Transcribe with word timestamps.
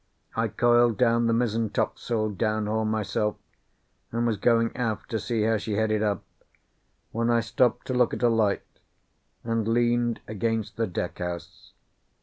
I 0.35 0.47
coiled 0.47 0.97
down 0.97 1.27
the 1.27 1.31
mizzen 1.33 1.69
topsail 1.69 2.31
downhaul 2.31 2.87
myself, 2.87 3.35
and 4.11 4.25
was 4.25 4.37
going 4.37 4.75
aft 4.75 5.11
to 5.11 5.19
see 5.19 5.43
how 5.43 5.57
she 5.57 5.73
headed 5.73 6.01
up, 6.01 6.23
when 7.11 7.29
I 7.29 7.41
stopped 7.41 7.85
to 7.85 7.93
look 7.93 8.11
at 8.11 8.23
a 8.23 8.27
light, 8.29 8.63
and 9.43 9.67
leaned 9.67 10.19
against 10.27 10.75
the 10.75 10.87
deck 10.87 11.19
house. 11.19 11.73